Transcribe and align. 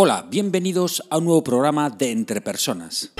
Hola, 0.00 0.24
bienvenidos 0.30 1.02
a 1.10 1.18
un 1.18 1.24
nuevo 1.24 1.42
programa 1.42 1.90
de 1.90 2.12
Entre 2.12 2.40
Personas. 2.40 3.12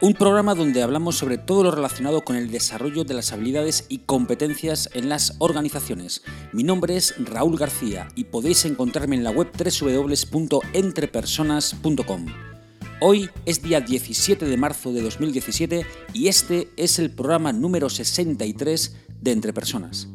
Un 0.00 0.14
programa 0.14 0.54
donde 0.54 0.84
hablamos 0.84 1.16
sobre 1.16 1.38
todo 1.38 1.64
lo 1.64 1.72
relacionado 1.72 2.20
con 2.20 2.36
el 2.36 2.52
desarrollo 2.52 3.02
de 3.02 3.14
las 3.14 3.32
habilidades 3.32 3.86
y 3.88 3.98
competencias 3.98 4.88
en 4.94 5.08
las 5.08 5.34
organizaciones. 5.40 6.22
Mi 6.52 6.62
nombre 6.62 6.96
es 6.96 7.16
Raúl 7.18 7.58
García 7.58 8.06
y 8.14 8.26
podéis 8.26 8.64
encontrarme 8.64 9.16
en 9.16 9.24
la 9.24 9.32
web 9.32 9.50
www.entrepersonas.com. 9.58 12.51
Hoy 13.04 13.28
es 13.46 13.60
día 13.62 13.80
17 13.80 14.46
de 14.46 14.56
marzo 14.56 14.92
de 14.92 15.02
2017 15.02 15.84
y 16.14 16.28
este 16.28 16.68
es 16.76 17.00
el 17.00 17.10
programa 17.10 17.52
número 17.52 17.90
63 17.90 18.96
de 19.20 19.32
Entre 19.32 19.52
Personas. 19.52 20.08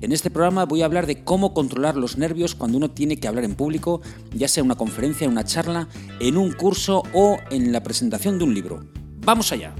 En 0.00 0.12
este 0.12 0.30
programa 0.30 0.64
voy 0.64 0.82
a 0.82 0.84
hablar 0.84 1.08
de 1.08 1.24
cómo 1.24 1.54
controlar 1.54 1.96
los 1.96 2.16
nervios 2.16 2.54
cuando 2.54 2.78
uno 2.78 2.92
tiene 2.92 3.16
que 3.16 3.26
hablar 3.26 3.42
en 3.42 3.56
público, 3.56 4.00
ya 4.32 4.46
sea 4.46 4.60
en 4.60 4.66
una 4.66 4.76
conferencia, 4.76 5.24
en 5.24 5.32
una 5.32 5.42
charla, 5.42 5.88
en 6.20 6.36
un 6.36 6.52
curso 6.52 7.02
o 7.14 7.38
en 7.50 7.72
la 7.72 7.82
presentación 7.82 8.38
de 8.38 8.44
un 8.44 8.54
libro. 8.54 8.86
¡Vamos 9.24 9.50
allá! 9.50 9.74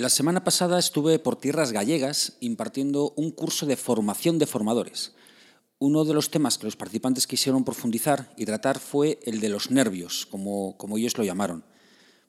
La 0.00 0.08
semana 0.08 0.44
pasada 0.44 0.78
estuve 0.78 1.18
por 1.18 1.36
tierras 1.36 1.72
gallegas 1.72 2.32
impartiendo 2.40 3.12
un 3.16 3.32
curso 3.32 3.66
de 3.66 3.76
formación 3.76 4.38
de 4.38 4.46
formadores. 4.46 5.12
Uno 5.78 6.06
de 6.06 6.14
los 6.14 6.30
temas 6.30 6.56
que 6.56 6.64
los 6.64 6.74
participantes 6.74 7.26
quisieron 7.26 7.66
profundizar 7.66 8.32
y 8.38 8.46
tratar 8.46 8.78
fue 8.78 9.20
el 9.24 9.40
de 9.40 9.50
los 9.50 9.70
nervios, 9.70 10.24
como, 10.24 10.74
ellos 10.96 11.18
lo 11.18 11.24
llamaron. 11.24 11.66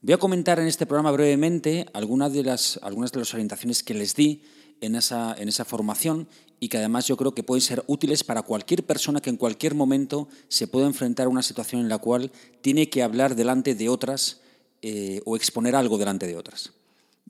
Voy 0.02 0.12
a 0.12 0.18
comentar 0.18 0.60
en 0.60 0.68
este 0.68 0.86
programa 0.86 1.14
brevemente 1.14 1.86
algunas 1.94 2.34
de 2.34 2.44
las, 2.44 2.78
algunas 2.84 3.14
de 3.14 3.20
las 3.20 3.34
orientaciones 3.34 3.84
que 3.84 3.94
les 3.94 4.16
di 4.16 4.44
en 4.82 4.96
esa, 4.96 5.34
en 5.40 5.48
esa 5.48 5.64
formación 5.64 6.28
y 6.60 6.68
que 6.68 6.78
además 6.78 7.08
yo 7.08 7.16
creo 7.16 7.34
que 7.34 7.44
pueden 7.44 7.62
ser 7.62 7.86
útiles 7.88 8.26
para 8.26 8.42
cualquier 8.42 8.86
persona 8.86 9.22
que 9.22 9.30
en 9.30 9.38
cualquier 9.38 9.76
momento 9.76 10.28
se 10.50 10.68
pueda 10.68 10.88
enfrentar 10.88 11.28
a 11.28 11.30
una 11.30 11.42
situación 11.42 11.80
en 11.80 11.88
la 11.88 12.00
cual 12.00 12.34
tiene 12.60 12.90
que 12.90 13.02
hablar 13.02 13.34
delante 13.38 13.76
de 13.76 13.88
otras 13.88 14.42
eh, 14.82 15.22
o 15.24 15.38
exponer 15.38 15.74
algo 15.74 15.98
delante 15.98 16.28
de 16.28 16.36
otras. 16.36 16.74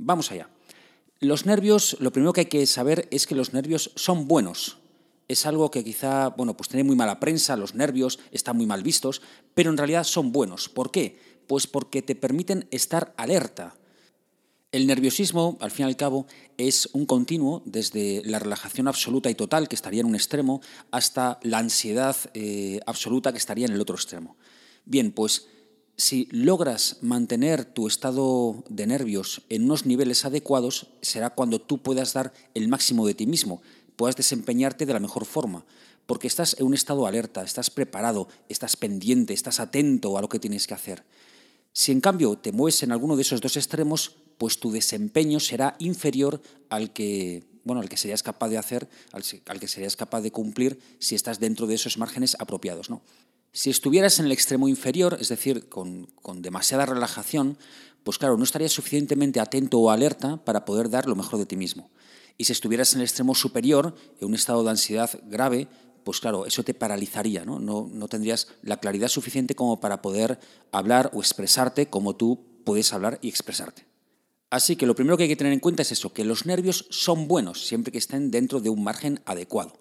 Vamos 0.04 0.32
allá. 0.32 0.50
Los 1.20 1.46
nervios, 1.46 1.96
lo 2.00 2.12
primero 2.12 2.34
que 2.34 2.42
hay 2.42 2.46
que 2.48 2.66
saber 2.66 3.08
es 3.12 3.28
que 3.28 3.36
los 3.36 3.54
nervios 3.54 3.92
son 3.96 4.28
buenos. 4.28 4.80
Es 5.28 5.46
algo 5.46 5.70
que 5.70 5.84
quizá, 5.84 6.30
bueno, 6.30 6.58
pues 6.58 6.70
tiene 6.70 6.84
muy 6.84 6.96
mala 6.96 7.20
prensa, 7.20 7.56
los 7.56 7.76
nervios 7.76 8.18
están 8.32 8.58
muy 8.58 8.66
mal 8.66 8.82
vistos, 8.82 9.22
pero 9.54 9.70
en 9.70 9.78
realidad 9.78 10.04
son 10.04 10.32
buenos. 10.32 10.70
¿Por 10.70 10.90
qué? 10.90 11.20
Pues 11.46 11.68
porque 11.68 12.02
te 12.02 12.16
permiten 12.16 12.68
estar 12.72 13.14
alerta. 13.16 13.76
El 14.72 14.88
nerviosismo, 14.88 15.60
al 15.62 15.70
fin 15.70 15.86
y 15.86 15.90
al 15.90 15.98
cabo, 15.98 16.26
es 16.58 16.90
un 16.94 17.06
continuo 17.06 17.62
desde 17.66 18.24
la 18.26 18.40
relajación 18.40 18.88
absoluta 18.88 19.30
y 19.30 19.36
total, 19.36 19.68
que 19.68 19.76
estaría 19.76 20.02
en 20.02 20.08
un 20.08 20.16
extremo, 20.16 20.62
hasta 20.90 21.40
la 21.44 21.60
ansiedad 21.60 22.16
eh, 22.34 22.80
absoluta, 22.88 23.32
que 23.32 23.38
estaría 23.38 23.68
en 23.68 23.74
el 23.74 23.82
otro 23.82 23.96
extremo. 23.96 24.36
Bien, 24.84 25.12
pues 25.12 25.48
si 26.02 26.28
logras 26.32 26.98
mantener 27.02 27.64
tu 27.64 27.86
estado 27.86 28.64
de 28.70 28.88
nervios 28.88 29.44
en 29.50 29.66
unos 29.66 29.86
niveles 29.86 30.26
adecuados, 30.26 30.88
será 31.04 31.30
cuando 31.30 31.62
tú 31.62 31.78
puedas 31.78 32.14
dar 32.14 32.34
el 32.56 32.70
máximo 32.70 33.06
de 33.06 33.14
ti 33.14 33.28
mismo, 33.28 33.62
puedas 33.98 34.16
desempeñarte 34.16 34.88
de 34.88 34.94
la 34.94 35.00
mejor 35.00 35.26
forma, 35.26 35.64
porque 36.08 36.26
estás 36.26 36.56
en 36.58 36.66
un 36.66 36.74
estado 36.74 37.06
alerta, 37.06 37.44
estás 37.44 37.70
preparado, 37.70 38.28
estás 38.50 38.78
pendiente, 38.78 39.36
estás 39.36 39.60
atento 39.60 40.18
a 40.18 40.22
lo 40.22 40.28
que 40.28 40.40
tienes 40.40 40.66
que 40.66 40.74
hacer. 40.74 41.04
Si 41.72 41.92
en 41.92 42.02
cambio 42.02 42.36
te 42.36 42.52
mueves 42.52 42.82
en 42.82 42.92
alguno 42.92 43.16
de 43.16 43.22
esos 43.22 43.40
dos 43.40 43.56
extremos, 43.56 44.16
pues 44.40 44.60
tu 44.60 44.72
desempeño 44.72 45.40
será 45.40 45.76
inferior 45.78 46.42
al 46.70 46.94
que, 46.94 47.44
bueno, 47.64 47.80
al 47.80 47.90
que 47.90 47.98
serías 47.98 48.24
capaz 48.24 48.50
de 48.50 48.58
hacer, 48.58 48.90
al, 49.12 49.24
al 49.46 49.60
que 49.60 49.68
serías 49.68 49.96
capaz 49.96 50.22
de 50.22 50.32
cumplir 50.32 50.80
si 50.98 51.14
estás 51.14 51.40
dentro 51.40 51.68
de 51.68 51.76
esos 51.76 52.00
márgenes 52.00 52.36
apropiados, 52.40 52.90
¿no? 52.90 53.04
Si 53.54 53.70
estuvieras 53.70 54.20
en 54.20 54.28
el 54.28 54.32
extremo 54.32 54.70
inferior, 54.70 55.18
es 55.20 55.28
decir, 55.28 55.68
con, 55.68 56.08
demasiada 56.36 56.86
relajación, 56.86 57.58
pues 58.04 58.18
claro, 58.18 58.38
no 58.38 58.46
estarías 58.46 58.72
suficientemente 58.72 59.42
atento 59.42 59.80
o 59.80 59.90
alerta 59.90 60.38
para 60.38 60.64
poder 60.64 60.90
dar 60.90 61.06
lo 61.06 61.16
mejor 61.16 61.38
de 61.38 61.46
ti 61.46 61.58
mismo. 61.58 61.92
Y 62.38 62.46
si 62.46 62.54
estuvieras 62.54 62.94
en 62.94 63.00
el 63.00 63.06
extremo 63.06 63.36
superior, 63.36 63.94
en 64.20 64.28
un 64.30 64.36
estado 64.36 64.64
de 64.64 64.70
ansiedad 64.70 65.10
grave, 65.26 65.68
pues 66.06 66.22
claro, 66.22 66.46
eso 66.46 66.64
te 66.64 66.74
paralizaría, 66.74 67.44
¿no? 67.44 67.60
No, 67.60 67.90
no 67.92 68.08
tendrías 68.08 68.48
la 68.64 68.78
claridad 68.78 69.10
suficiente 69.10 69.54
como 69.54 69.82
para 69.82 70.02
poder 70.02 70.40
hablar 70.72 71.12
o 71.14 71.20
expresarte 71.20 71.88
como 71.88 72.16
tú 72.16 72.40
puedes 72.64 72.94
hablar 72.94 73.20
y 73.22 73.28
expresarte. 73.28 73.86
Así 74.50 74.78
que 74.78 74.86
lo 74.86 74.96
primero 74.96 75.18
que 75.18 75.24
hay 75.24 75.30
que 75.30 75.36
tener 75.36 75.54
en 75.54 75.60
cuenta 75.60 75.82
es 75.82 75.92
eso, 75.92 76.14
que 76.14 76.26
los 76.26 76.46
nervios 76.46 76.88
son 76.90 77.28
buenos 77.28 77.68
siempre 77.68 77.92
que 77.92 77.98
estén 77.98 78.32
dentro 78.32 78.62
de 78.62 78.70
un 78.70 78.84
margen 78.84 79.22
adecuado. 79.26 79.74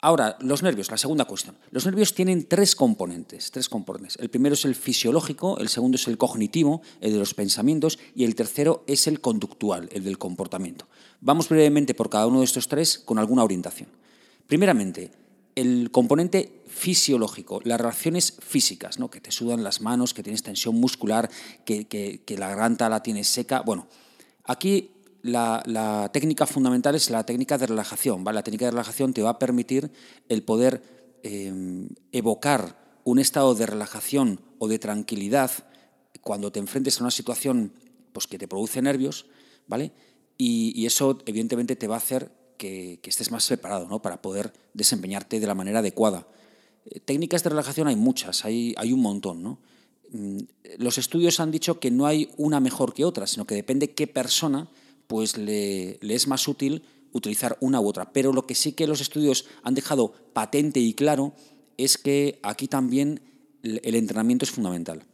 Ahora, 0.00 0.36
los 0.40 0.62
nervios, 0.62 0.92
la 0.92 0.96
segunda 0.96 1.24
cuestión. 1.24 1.56
Los 1.72 1.84
nervios 1.84 2.14
tienen 2.14 2.46
tres 2.46 2.76
componentes, 2.76 3.50
tres 3.50 3.68
componentes. 3.68 4.16
El 4.20 4.30
primero 4.30 4.54
es 4.54 4.64
el 4.64 4.76
fisiológico, 4.76 5.58
el 5.58 5.68
segundo 5.68 5.96
es 5.96 6.06
el 6.06 6.16
cognitivo, 6.16 6.82
el 7.00 7.12
de 7.12 7.18
los 7.18 7.34
pensamientos, 7.34 7.98
y 8.14 8.22
el 8.22 8.36
tercero 8.36 8.84
es 8.86 9.08
el 9.08 9.20
conductual, 9.20 9.88
el 9.92 10.04
del 10.04 10.16
comportamiento. 10.16 10.86
Vamos 11.20 11.48
brevemente 11.48 11.94
por 11.94 12.10
cada 12.10 12.28
uno 12.28 12.38
de 12.38 12.44
estos 12.44 12.68
tres 12.68 13.00
con 13.00 13.18
alguna 13.18 13.42
orientación. 13.42 13.88
Primeramente, 14.46 15.10
el 15.56 15.90
componente 15.90 16.62
fisiológico, 16.68 17.60
las 17.64 17.80
reacciones 17.80 18.36
físicas, 18.38 19.00
¿no? 19.00 19.10
que 19.10 19.20
te 19.20 19.32
sudan 19.32 19.64
las 19.64 19.80
manos, 19.80 20.14
que 20.14 20.22
tienes 20.22 20.44
tensión 20.44 20.76
muscular, 20.76 21.28
que, 21.64 21.88
que 21.88 22.38
la 22.38 22.50
garganta 22.50 22.88
la 22.88 23.02
tienes 23.02 23.26
seca. 23.26 23.62
Bueno, 23.62 23.88
aquí 24.44 24.92
la, 25.22 26.10
técnica 26.12 26.46
fundamental 26.46 26.94
es 26.94 27.10
la 27.10 27.24
técnica 27.24 27.58
de 27.58 27.66
relajación. 27.66 28.24
La 28.24 28.42
técnica 28.42 28.66
de 28.66 28.70
relajación 28.72 29.12
te 29.12 29.22
va 29.22 29.30
a 29.30 29.38
permitir 29.38 29.90
el 30.28 30.42
poder 30.42 30.82
eh, 31.22 31.88
evocar 32.12 33.00
un 33.04 33.18
estado 33.18 33.54
de 33.54 33.66
relajación 33.66 34.40
o 34.58 34.68
de 34.68 34.78
tranquilidad 34.78 35.50
cuando 36.20 36.52
te 36.52 36.58
enfrentes 36.58 36.98
a 37.00 37.04
una 37.04 37.10
situación 37.10 37.72
pues, 38.12 38.26
que 38.26 38.38
te 38.38 38.48
produce 38.48 38.82
nervios, 38.82 39.26
¿vale? 39.66 39.92
Y, 40.36 40.86
eso 40.86 41.18
evidentemente 41.26 41.74
te 41.74 41.88
va 41.88 41.96
a 41.96 41.98
hacer 41.98 42.30
que, 42.56 43.00
estés 43.02 43.30
más 43.30 43.46
preparado 43.46 43.88
¿no? 43.88 44.02
para 44.02 44.22
poder 44.22 44.52
desempeñarte 44.74 45.40
de 45.40 45.46
la 45.46 45.54
manera 45.54 45.80
adecuada. 45.80 46.28
Eh, 46.84 47.00
técnicas 47.00 47.42
de 47.42 47.50
relajación 47.50 47.88
hay 47.88 47.96
muchas, 47.96 48.44
hay, 48.44 48.74
hay 48.76 48.92
un 48.92 49.00
montón. 49.00 49.42
¿no? 49.42 49.58
Mm, 50.10 50.38
los 50.78 50.98
estudios 50.98 51.40
han 51.40 51.50
dicho 51.50 51.80
que 51.80 51.90
no 51.90 52.06
hay 52.06 52.30
una 52.36 52.60
mejor 52.60 52.94
que 52.94 53.04
otra, 53.04 53.26
sino 53.26 53.46
que 53.46 53.54
depende 53.54 53.94
qué 53.94 54.06
persona 54.06 54.68
pues 55.08 55.36
le, 55.36 55.98
es 56.02 56.28
más 56.28 56.46
útil 56.46 56.84
utilizar 57.12 57.56
una 57.60 57.80
u 57.80 57.88
otra. 57.88 58.12
Pero 58.12 58.32
lo 58.32 58.46
que 58.46 58.54
sí 58.54 58.72
que 58.72 58.86
los 58.86 59.00
estudios 59.00 59.46
han 59.64 59.74
dejado 59.74 60.12
patente 60.32 60.78
y 60.78 60.94
claro 60.94 61.32
es 61.76 61.98
que 61.98 62.38
aquí 62.44 62.68
también 62.68 63.20
el 63.62 63.96
entrenamiento 63.96 64.44
es 64.44 64.52
fundamental. 64.52 65.04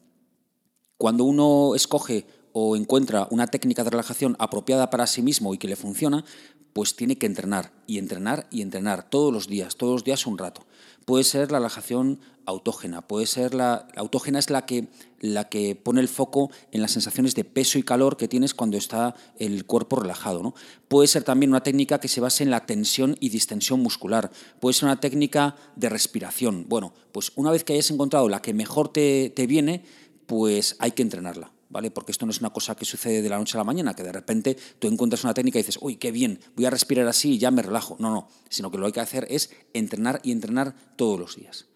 Cuando 0.98 1.24
uno 1.24 1.74
escoge 1.74 2.26
o 2.52 2.76
encuentra 2.76 3.28
una 3.30 3.46
técnica 3.46 3.84
de 3.84 3.90
relajación 3.90 4.36
apropiada 4.38 4.90
para 4.90 5.06
sí 5.06 5.22
mismo 5.22 5.54
y 5.54 5.58
que 5.58 5.68
le 5.68 5.76
funciona, 5.76 6.24
pues 6.72 6.96
tiene 6.96 7.16
que 7.16 7.26
entrenar 7.26 7.72
y 7.86 7.98
entrenar 7.98 8.48
y 8.50 8.60
entrenar 8.60 9.08
todos 9.08 9.32
los 9.32 9.46
días, 9.46 9.76
todos 9.76 9.92
los 9.92 10.04
días 10.04 10.26
un 10.26 10.38
rato. 10.38 10.66
Puede 11.04 11.24
ser 11.24 11.52
la 11.52 11.58
relajación 11.58 12.20
autógena, 12.46 13.06
puede 13.06 13.26
ser 13.26 13.54
la, 13.54 13.88
autógena 13.96 14.38
es 14.38 14.50
la 14.50 14.66
que, 14.66 14.88
la 15.20 15.48
que 15.48 15.74
pone 15.76 16.00
el 16.00 16.08
foco 16.08 16.50
en 16.72 16.82
las 16.82 16.92
sensaciones 16.92 17.34
de 17.34 17.44
peso 17.44 17.78
y 17.78 17.82
calor 17.82 18.16
que 18.16 18.28
tienes 18.28 18.54
cuando 18.54 18.76
está 18.76 19.14
el 19.38 19.64
cuerpo 19.64 19.96
relajado. 19.96 20.42
¿no? 20.42 20.54
Puede 20.88 21.08
ser 21.08 21.24
también 21.24 21.50
una 21.50 21.62
técnica 21.62 22.00
que 22.00 22.08
se 22.08 22.20
base 22.20 22.44
en 22.44 22.50
la 22.50 22.66
tensión 22.66 23.16
y 23.20 23.30
distensión 23.30 23.80
muscular, 23.80 24.30
puede 24.60 24.74
ser 24.74 24.84
una 24.86 25.00
técnica 25.00 25.56
de 25.76 25.88
respiración. 25.88 26.66
Bueno, 26.68 26.92
pues 27.12 27.32
una 27.36 27.50
vez 27.50 27.64
que 27.64 27.74
hayas 27.74 27.90
encontrado 27.90 28.28
la 28.28 28.42
que 28.42 28.54
mejor 28.54 28.92
te, 28.92 29.30
te 29.34 29.46
viene, 29.46 29.84
pues 30.26 30.76
hay 30.78 30.92
que 30.92 31.02
entrenarla. 31.02 31.53
¿Vale? 31.74 31.90
Porque 31.90 32.12
esto 32.12 32.24
no 32.24 32.30
es 32.30 32.38
una 32.38 32.50
cosa 32.50 32.76
que 32.76 32.84
sucede 32.84 33.20
de 33.20 33.28
la 33.28 33.36
noche 33.36 33.56
a 33.56 33.58
la 33.58 33.64
mañana, 33.64 33.94
que 33.94 34.04
de 34.04 34.12
repente 34.12 34.56
tú 34.78 34.86
encuentras 34.86 35.24
una 35.24 35.34
técnica 35.34 35.58
y 35.58 35.62
dices, 35.62 35.80
uy, 35.82 35.96
qué 35.96 36.12
bien, 36.12 36.38
voy 36.54 36.66
a 36.66 36.70
respirar 36.70 37.08
así 37.08 37.32
y 37.32 37.38
ya 37.38 37.50
me 37.50 37.62
relajo. 37.62 37.96
No, 37.98 38.10
no, 38.10 38.28
sino 38.48 38.70
que 38.70 38.78
lo 38.78 38.84
que 38.84 38.86
hay 38.86 38.92
que 38.92 39.00
hacer 39.00 39.26
es 39.28 39.50
entrenar 39.72 40.20
y 40.22 40.30
entrenar 40.30 40.76
todos 40.94 41.18
los 41.18 41.34
días. 41.34 41.66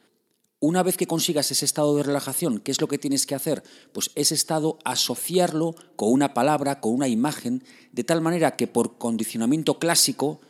Una 0.61 0.85
vez 0.85 0.97
que 0.97 1.09
consigas 1.09 1.51
ese 1.51 1.65
estado 1.65 1.97
de 1.97 2.05
relajación, 2.05 2.61
¿qué 2.61 2.71
es 2.71 2.81
lo 2.81 2.87
que 2.87 2.99
tienes 2.99 3.27
que 3.27 3.35
hacer? 3.35 3.65
Pues 3.93 4.13
ese 4.15 4.37
estado 4.37 4.79
asociarlo 4.85 5.75
con 5.97 6.13
una 6.13 6.33
palabra, 6.33 6.81
con 6.81 6.95
una 6.95 7.09
imagen, 7.09 7.65
de 7.91 8.05
tal 8.05 8.21
manera 8.21 8.55
que 8.55 8.69
por 8.69 8.99
condicionamiento 8.99 9.81
clásico, 9.81 10.41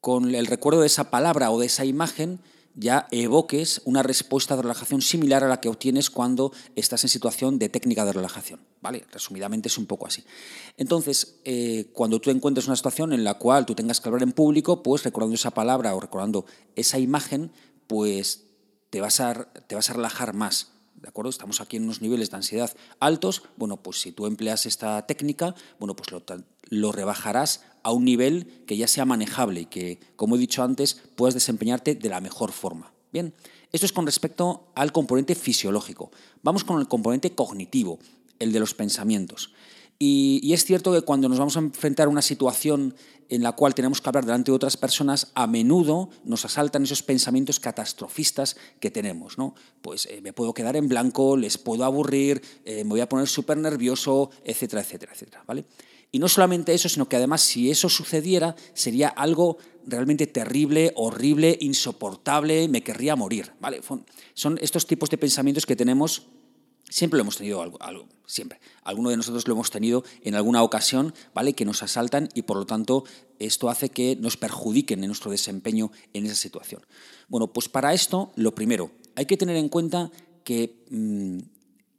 con 0.00 0.34
el 0.34 0.46
recuerdo 0.46 0.80
de 0.80 0.86
esa 0.86 1.10
palabra 1.10 1.50
o 1.50 1.60
de 1.60 1.66
esa 1.66 1.84
imagen, 1.84 2.40
ya 2.74 3.06
evoques 3.10 3.80
una 3.84 4.02
respuesta 4.02 4.56
de 4.56 4.62
relajación 4.62 5.00
similar 5.00 5.44
a 5.44 5.48
la 5.48 5.60
que 5.60 5.68
obtienes 5.68 6.10
cuando 6.10 6.52
estás 6.74 7.04
en 7.04 7.08
situación 7.08 7.58
de 7.58 7.68
técnica 7.68 8.04
de 8.04 8.12
relajación. 8.12 8.60
¿vale? 8.80 9.06
Resumidamente 9.12 9.68
es 9.68 9.78
un 9.78 9.86
poco 9.86 10.06
así. 10.06 10.24
Entonces, 10.76 11.40
eh, 11.44 11.86
cuando 11.92 12.20
tú 12.20 12.30
encuentres 12.30 12.66
una 12.66 12.76
situación 12.76 13.12
en 13.12 13.24
la 13.24 13.34
cual 13.34 13.64
tú 13.64 13.74
tengas 13.74 14.00
que 14.00 14.08
hablar 14.08 14.22
en 14.22 14.32
público, 14.32 14.82
pues 14.82 15.04
recordando 15.04 15.36
esa 15.36 15.52
palabra 15.52 15.94
o 15.94 16.00
recordando 16.00 16.44
esa 16.76 16.98
imagen, 16.98 17.50
pues 17.86 18.44
te 18.90 19.00
vas 19.00 19.20
a, 19.20 19.44
te 19.66 19.74
vas 19.74 19.88
a 19.88 19.94
relajar 19.94 20.34
más. 20.34 20.73
¿De 21.04 21.10
acuerdo? 21.10 21.28
Estamos 21.28 21.60
aquí 21.60 21.76
en 21.76 21.84
unos 21.84 22.00
niveles 22.00 22.30
de 22.30 22.36
ansiedad 22.36 22.74
altos. 22.98 23.42
Bueno, 23.58 23.76
pues 23.76 24.00
si 24.00 24.10
tú 24.10 24.24
empleas 24.24 24.64
esta 24.64 25.06
técnica, 25.06 25.54
bueno, 25.78 25.94
pues 25.94 26.10
lo, 26.10 26.22
lo 26.70 26.92
rebajarás 26.92 27.62
a 27.82 27.92
un 27.92 28.06
nivel 28.06 28.64
que 28.66 28.78
ya 28.78 28.88
sea 28.88 29.04
manejable 29.04 29.60
y 29.60 29.66
que, 29.66 30.00
como 30.16 30.36
he 30.36 30.38
dicho 30.38 30.62
antes, 30.62 31.02
puedas 31.14 31.34
desempeñarte 31.34 31.94
de 31.94 32.08
la 32.08 32.22
mejor 32.22 32.52
forma. 32.52 32.94
Bien, 33.12 33.34
esto 33.70 33.84
es 33.84 33.92
con 33.92 34.06
respecto 34.06 34.68
al 34.74 34.92
componente 34.92 35.34
fisiológico. 35.34 36.10
Vamos 36.42 36.64
con 36.64 36.80
el 36.80 36.88
componente 36.88 37.34
cognitivo, 37.34 37.98
el 38.38 38.52
de 38.52 38.60
los 38.60 38.72
pensamientos. 38.72 39.52
Y, 39.98 40.52
es 40.52 40.64
cierto 40.64 40.92
que 40.92 41.02
cuando 41.02 41.28
nos 41.28 41.38
vamos 41.38 41.56
a 41.56 41.60
enfrentar 41.60 42.06
a 42.06 42.10
una 42.10 42.22
situación 42.22 42.94
en 43.28 43.42
la 43.42 43.52
cual 43.52 43.74
tenemos 43.74 44.00
que 44.00 44.08
hablar 44.08 44.26
delante 44.26 44.50
de 44.50 44.56
otras 44.56 44.76
personas, 44.76 45.30
a 45.34 45.46
menudo 45.46 46.10
nos 46.24 46.44
asaltan 46.44 46.82
esos 46.82 47.02
pensamientos 47.02 47.58
catastrofistas 47.58 48.56
que 48.80 48.90
tenemos. 48.90 49.38
¿no? 49.38 49.54
Pues 49.82 50.06
eh, 50.06 50.20
me 50.20 50.32
puedo 50.32 50.52
quedar 50.52 50.76
en 50.76 50.88
blanco, 50.88 51.36
les 51.36 51.56
puedo 51.56 51.84
aburrir, 51.84 52.42
eh, 52.64 52.84
me 52.84 52.90
voy 52.90 53.00
a 53.00 53.08
poner 53.08 53.28
súper 53.28 53.56
nervioso, 53.56 54.30
etcétera, 54.44 54.82
etcétera, 54.82 55.12
etcétera. 55.12 55.44
¿vale? 55.46 55.64
Y 56.12 56.18
no 56.18 56.28
solamente 56.28 56.74
eso, 56.74 56.88
sino 56.88 57.08
que 57.08 57.16
además 57.16 57.40
si 57.40 57.70
eso 57.70 57.88
sucediera 57.88 58.54
sería 58.74 59.08
algo 59.08 59.58
realmente 59.86 60.26
terrible, 60.26 60.92
horrible, 60.96 61.56
insoportable, 61.60 62.68
me 62.68 62.82
querría 62.82 63.16
morir. 63.16 63.52
¿vale? 63.60 63.80
Son 64.34 64.58
estos 64.60 64.86
tipos 64.86 65.10
de 65.10 65.18
pensamientos 65.18 65.66
que 65.66 65.76
tenemos 65.76 66.28
Siempre 66.88 67.16
lo 67.16 67.22
hemos 67.22 67.36
tenido 67.36 67.62
algo, 67.62 67.80
algo, 67.80 68.08
siempre. 68.26 68.60
Alguno 68.82 69.10
de 69.10 69.16
nosotros 69.16 69.48
lo 69.48 69.54
hemos 69.54 69.70
tenido 69.70 70.04
en 70.22 70.34
alguna 70.34 70.62
ocasión, 70.62 71.14
¿vale? 71.34 71.54
Que 71.54 71.64
nos 71.64 71.82
asaltan 71.82 72.28
y 72.34 72.42
por 72.42 72.56
lo 72.56 72.66
tanto 72.66 73.04
esto 73.38 73.68
hace 73.68 73.88
que 73.88 74.16
nos 74.16 74.36
perjudiquen 74.36 75.02
en 75.02 75.08
nuestro 75.08 75.30
desempeño 75.30 75.90
en 76.12 76.26
esa 76.26 76.34
situación. 76.34 76.82
Bueno, 77.28 77.52
pues 77.52 77.68
para 77.68 77.94
esto, 77.94 78.32
lo 78.36 78.54
primero, 78.54 78.90
hay 79.16 79.26
que 79.26 79.36
tener 79.36 79.56
en 79.56 79.68
cuenta 79.68 80.10
que, 80.44 80.84
mm, 80.90 81.38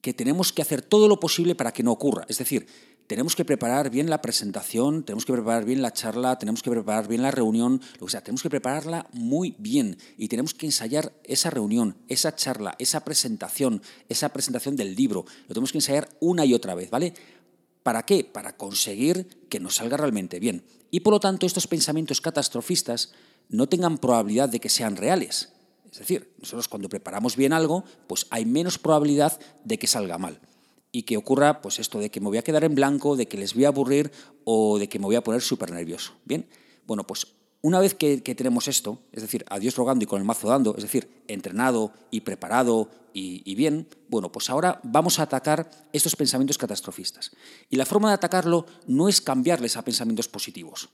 que 0.02 0.14
tenemos 0.14 0.54
que 0.54 0.62
hacer 0.62 0.82
todo 0.82 1.08
lo 1.08 1.20
posible 1.20 1.56
para 1.56 1.74
que 1.74 1.84
no 1.84 1.92
ocurra. 1.92 2.26
Es 2.30 2.38
decir, 2.38 2.68
tenemos 3.08 3.36
que 3.36 3.46
preparar 3.46 3.90
bien 3.90 4.10
la 4.10 4.22
presentación, 4.22 5.04
tenemos 5.04 5.26
que 5.26 5.34
preparar 5.34 5.64
bien 5.64 5.82
la 5.82 5.94
charla, 5.94 6.40
tenemos 6.40 6.64
que 6.64 6.72
preparar 6.72 7.08
bien 7.08 7.22
la 7.22 7.32
reunión, 7.32 7.82
o 8.00 8.10
sea, 8.10 8.22
tenemos 8.22 8.42
que 8.42 8.50
prepararla 8.50 9.08
muy 9.14 9.56
bien 9.60 9.98
y 10.18 10.28
tenemos 10.28 10.54
que 10.54 10.66
ensayar 10.66 11.14
esa 11.24 11.50
reunión, 11.50 11.98
esa 12.08 12.36
charla, 12.36 12.76
esa 12.80 13.06
presentación, 13.06 13.82
esa 14.10 14.30
presentación 14.30 14.76
del 14.76 14.96
libro. 14.96 15.26
Lo 15.48 15.54
tenemos 15.54 15.72
que 15.72 15.78
ensayar 15.78 16.10
una 16.20 16.46
y 16.46 16.54
otra 16.54 16.74
vez, 16.74 16.90
¿vale? 16.90 17.14
¿Para 17.84 18.04
qué? 18.04 18.24
Para 18.24 18.58
conseguir 18.58 19.46
que 19.50 19.60
nos 19.60 19.76
salga 19.76 19.98
realmente 19.98 20.40
bien. 20.40 20.66
Y 20.90 21.02
por 21.02 21.14
lo 21.14 21.20
tanto, 21.20 21.46
estos 21.46 21.68
pensamientos 21.68 22.22
catastrofistas 22.22 23.12
no 23.50 23.70
tengan 23.70 24.00
probabilidad 24.00 24.50
de 24.50 24.60
que 24.60 24.70
sean 24.70 24.96
reales. 24.96 25.50
Es 25.92 26.00
decir, 26.00 26.34
nosotros 26.40 26.68
cuando 26.68 26.90
preparamos 26.90 27.36
bien 27.36 27.54
algo, 27.54 27.84
pues 28.08 28.26
hay 28.32 28.46
menos 28.46 28.80
probabilidad 28.80 29.40
de 29.64 29.78
que 29.78 29.86
salga 29.86 30.18
mal 30.18 30.40
y 30.96 31.04
que 31.04 31.18
ocurra 31.18 31.62
pues 31.62 31.80
esto 31.80 32.00
de 32.00 32.10
que 32.10 32.22
me 32.22 32.28
voy 32.28 32.38
a 32.38 32.42
quedar 32.42 32.64
en 32.64 32.74
blanco, 32.74 33.18
de 33.18 33.28
que 33.28 33.36
les 33.36 33.54
voy 33.54 33.66
a 33.66 33.68
aburrir 33.68 34.14
o 34.46 34.80
de 34.80 34.88
que 34.88 34.98
me 34.98 35.04
voy 35.04 35.18
a 35.18 35.22
poner 35.22 35.42
súper 35.42 35.70
nervioso. 35.72 36.14
Bien, 36.24 36.48
bueno, 36.88 37.06
pues 37.06 37.28
una 37.60 37.82
vez 37.82 37.96
que, 37.96 38.22
tenemos 38.22 38.70
esto, 38.70 39.02
es 39.12 39.22
decir, 39.22 39.44
a 39.50 39.60
Dios 39.60 39.76
rogando 39.76 40.06
y 40.06 40.08
con 40.08 40.22
el 40.22 40.26
mazo 40.26 40.48
dando, 40.48 40.74
es 40.78 40.84
decir, 40.84 41.10
entrenado 41.28 41.92
y 42.12 42.22
preparado 42.22 42.90
y, 43.14 43.42
y 43.44 43.56
bien, 43.56 43.90
bueno, 44.08 44.32
pues 44.32 44.50
ahora 44.50 44.80
vamos 44.84 45.20
a 45.20 45.24
atacar 45.24 45.70
estos 45.92 46.16
pensamientos 46.16 46.58
catastrofistas. 46.58 47.32
Y 47.70 47.76
la 47.76 47.86
forma 47.86 48.08
de 48.08 48.14
atacarlo 48.14 48.66
no 48.88 49.10
es 49.10 49.20
cambiarles 49.20 49.76
a 49.76 49.82
pensamientos 49.82 50.30
positivos 50.30 50.88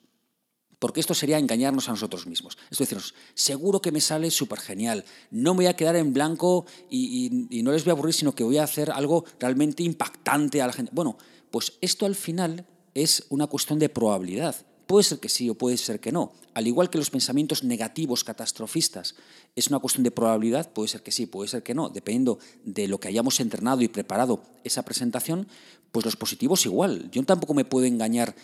porque 0.81 0.99
esto 0.99 1.13
sería 1.13 1.37
engañarnos 1.37 1.87
a 1.87 1.91
nosotros 1.91 2.25
mismos. 2.25 2.57
Es 2.71 2.79
decir, 2.79 2.97
seguro 3.35 3.83
que 3.83 3.91
me 3.91 4.01
sale 4.01 4.31
súper 4.31 4.59
genial, 4.59 5.05
no 5.29 5.53
me 5.53 5.57
voy 5.57 5.65
a 5.67 5.75
quedar 5.75 5.95
en 5.95 6.11
blanco 6.11 6.65
y, 6.89 7.47
no 7.63 7.71
les 7.71 7.83
voy 7.85 7.91
a 7.91 7.93
aburrir, 7.93 8.15
sino 8.15 8.33
que 8.33 8.43
voy 8.43 8.57
a 8.57 8.63
hacer 8.63 8.89
algo 8.89 9.23
realmente 9.39 9.83
impactante 9.83 10.59
a 10.59 10.65
la 10.65 10.73
gente. 10.73 10.91
Bueno, 10.91 11.19
pues 11.51 11.73
esto 11.81 12.07
al 12.07 12.15
final 12.15 12.65
es 12.95 13.27
una 13.29 13.45
cuestión 13.45 13.77
de 13.77 13.89
probabilidad. 13.89 14.55
Puede 14.91 15.05
ser 15.05 15.19
que 15.19 15.29
sí 15.29 15.49
o 15.49 15.55
puede 15.55 15.77
ser 15.77 16.01
que 16.01 16.11
no. 16.11 16.33
Al 16.53 16.67
igual 16.67 16.89
que 16.89 16.97
los 16.97 17.09
pensamientos 17.09 17.63
negativos, 17.63 18.25
catastrofistas, 18.25 19.15
es 19.55 19.69
una 19.69 19.79
cuestión 19.79 20.03
de 20.03 20.11
probabilidad, 20.11 20.73
puede 20.73 20.89
ser 20.89 21.01
que 21.01 21.13
sí, 21.13 21.27
puede 21.27 21.47
ser 21.47 21.63
que 21.63 21.73
no, 21.73 21.87
dependiendo 21.87 22.39
de 22.65 22.89
lo 22.89 22.99
que 22.99 23.07
hayamos 23.07 23.39
entrenado 23.39 23.83
y 23.83 23.87
preparado 23.87 24.43
esa 24.65 24.83
presentación, 24.83 25.47
pues 25.93 26.03
los 26.03 26.17
positivos 26.17 26.65
igual. 26.65 27.09
Yo 27.09 27.23
tampoco 27.23 27.53
me 27.53 27.63
puedo 27.63 27.85
engañar 27.85 28.35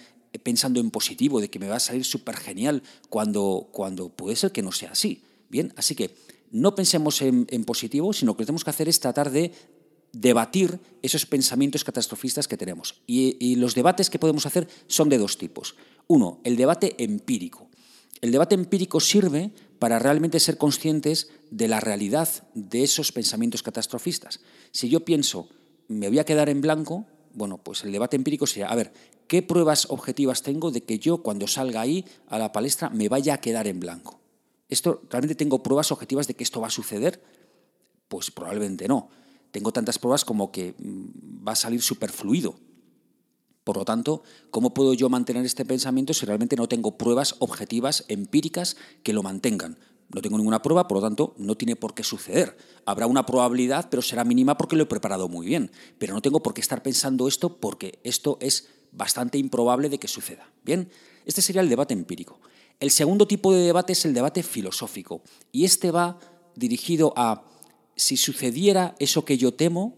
pensando 0.41 0.79
en 0.79 0.89
positivo, 0.89 1.41
de 1.41 1.49
que 1.49 1.59
me 1.59 1.67
va 1.67 1.75
a 1.75 1.79
salir 1.81 2.05
súper 2.05 2.37
genial, 2.37 2.81
cuando, 3.09 3.67
cuando 3.73 4.07
puede 4.07 4.37
ser 4.37 4.53
que 4.53 4.61
no 4.61 4.71
sea 4.71 4.91
así. 4.91 5.23
Bien, 5.49 5.73
así 5.75 5.95
que 5.95 6.15
no 6.51 6.75
pensemos 6.75 7.21
en, 7.23 7.45
positivo, 7.65 8.13
sino 8.13 8.31
que 8.31 8.35
lo 8.35 8.37
que 8.37 8.45
tenemos 8.45 8.63
que 8.63 8.69
hacer 8.69 8.87
es 8.87 9.01
tratar 9.01 9.31
de 9.31 9.51
debatir 10.13 10.79
esos 11.01 11.25
pensamientos 11.25 11.83
catastrofistas 11.83 12.47
que 12.47 12.55
tenemos. 12.55 13.01
Y, 13.05 13.35
y, 13.45 13.57
los 13.57 13.75
debates 13.75 14.09
que 14.09 14.17
podemos 14.17 14.45
hacer 14.45 14.69
son 14.87 15.09
de 15.09 15.17
dos 15.17 15.37
tipos. 15.37 15.75
Uno, 16.07 16.39
el 16.43 16.55
debate 16.55 16.95
empírico. 17.03 17.67
El 18.21 18.31
debate 18.31 18.55
empírico 18.55 18.99
sirve 18.99 19.51
para 19.79 19.99
realmente 19.99 20.39
ser 20.39 20.57
conscientes 20.57 21.29
de 21.51 21.67
la 21.67 21.79
realidad 21.79 22.27
de 22.55 22.83
esos 22.83 23.11
pensamientos 23.11 23.61
catastrofistas. 23.61 24.39
Si 24.71 24.89
yo 24.89 25.05
pienso, 25.05 25.49
me 25.87 26.07
voy 26.07 26.19
a 26.19 26.25
quedar 26.25 26.49
en 26.49 26.61
blanco, 26.61 27.05
bueno, 27.33 27.59
pues 27.59 27.83
el 27.83 27.91
debate 27.91 28.15
empírico 28.15 28.47
sería, 28.47 28.69
a 28.69 28.75
ver, 28.75 28.91
¿qué 29.27 29.43
pruebas 29.43 29.87
objetivas 29.89 30.41
tengo 30.41 30.71
de 30.71 30.81
que 30.81 30.97
yo 30.97 31.21
cuando 31.21 31.45
salga 31.47 31.81
ahí 31.81 32.05
a 32.27 32.39
la 32.39 32.51
palestra 32.51 32.89
me 32.89 33.09
vaya 33.09 33.35
a 33.35 33.41
quedar 33.41 33.67
en 33.67 33.79
blanco? 33.79 34.19
¿Esto 34.69 35.01
realmente 35.09 35.35
tengo 35.35 35.61
pruebas 35.61 35.91
objetivas 35.91 36.27
de 36.27 36.33
que 36.33 36.43
esto 36.43 36.59
va 36.59 36.67
a 36.67 36.71
suceder? 36.71 37.21
Pues 38.07 38.31
probablemente 38.31 38.87
no. 38.87 39.09
Tengo 39.51 39.71
tantas 39.71 39.99
pruebas 39.99 40.25
como 40.25 40.51
que 40.51 40.73
mm, 40.77 41.47
va 41.47 41.51
a 41.51 41.55
salir 41.55 41.81
superfluido. 41.81 42.55
Por 43.67 43.75
lo 43.75 43.83
tanto, 43.83 44.23
¿cómo 44.49 44.73
puedo 44.73 44.93
yo 44.93 45.09
mantener 45.09 45.45
este 45.45 45.65
pensamiento 45.65 46.13
si 46.13 46.25
realmente 46.25 46.55
no 46.55 46.69
tengo 46.69 46.97
pruebas 46.97 47.35
objetivas, 47.39 48.05
empíricas, 48.07 48.77
que 49.03 49.11
lo 49.11 49.23
mantengan? 49.23 49.77
No 50.07 50.21
tengo 50.21 50.37
ninguna 50.37 50.61
prueba, 50.61 50.87
por 50.87 50.99
lo 50.99 51.03
tanto, 51.03 51.35
no 51.37 51.57
tiene 51.57 51.75
por 51.75 51.93
qué 51.93 52.01
suceder. 52.01 52.55
Habrá 52.85 53.07
una 53.07 53.25
probabilidad, 53.25 53.89
pero 53.89 54.01
será 54.01 54.23
mínima 54.23 54.57
porque 54.57 54.77
lo 54.77 54.83
he 54.83 54.85
preparado 54.85 55.27
muy 55.27 55.45
bien. 55.45 55.69
Pero 55.99 56.13
no 56.13 56.21
tengo 56.21 56.41
por 56.41 56.53
qué 56.53 56.61
estar 56.61 56.81
pensando 56.81 57.27
esto 57.27 57.57
porque 57.57 57.99
esto 58.05 58.37
es 58.39 58.69
bastante 58.93 59.37
improbable 59.37 59.89
de 59.89 59.97
que 59.97 60.07
suceda. 60.07 60.49
Bien, 60.63 60.89
este 61.25 61.41
sería 61.41 61.61
el 61.61 61.67
debate 61.67 61.93
empírico. 61.93 62.39
El 62.79 62.89
segundo 62.89 63.27
tipo 63.27 63.51
de 63.51 63.59
debate 63.59 63.91
es 63.91 64.05
el 64.05 64.13
debate 64.13 64.43
filosófico. 64.43 65.23
Y 65.51 65.65
este 65.65 65.91
va 65.91 66.19
dirigido 66.55 67.11
a 67.17 67.43
si 67.97 68.15
sucediera 68.15 68.95
eso 68.99 69.25
que 69.25 69.37
yo 69.37 69.53
temo, 69.53 69.97